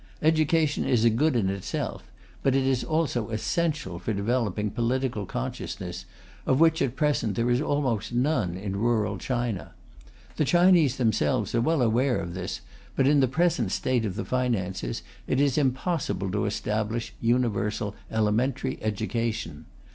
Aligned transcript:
Education 0.23 0.83
is 0.83 1.05
a 1.05 1.11
good 1.11 1.35
in 1.35 1.47
itself, 1.47 2.09
but 2.41 2.55
is 2.55 2.83
also 2.83 3.29
essential 3.29 3.99
for 3.99 4.13
developing 4.13 4.71
political 4.71 5.27
consciousness, 5.27 6.05
of 6.47 6.59
which 6.59 6.81
at 6.81 6.95
present 6.95 7.35
there 7.35 7.51
is 7.51 7.61
almost 7.61 8.11
none 8.11 8.57
in 8.57 8.75
rural 8.77 9.19
China. 9.19 9.75
The 10.37 10.43
Chinese 10.45 10.97
themselves 10.97 11.53
are 11.53 11.61
well 11.61 11.83
aware 11.83 12.17
of 12.19 12.33
this, 12.33 12.61
but 12.95 13.05
in 13.05 13.19
the 13.19 13.27
present 13.27 13.71
state 13.71 14.03
of 14.03 14.15
the 14.15 14.25
finances 14.25 15.03
it 15.27 15.39
is 15.39 15.55
impossible 15.55 16.31
to 16.31 16.45
establish 16.47 17.13
universal 17.21 17.93
elementary 18.09 18.79
education. 18.81 19.67